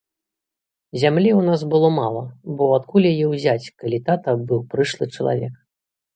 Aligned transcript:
Зямлі 1.03 1.29
ў 1.31 1.41
нас 1.49 1.61
было 1.73 1.89
мала, 1.97 2.23
бо 2.63 2.71
адкуль 2.79 3.07
яе 3.13 3.27
ўзяць, 3.35 3.71
калі 3.85 3.97
тата 4.09 4.37
быў 4.47 4.67
прышлы 4.75 5.05
чалавек. 5.21 5.53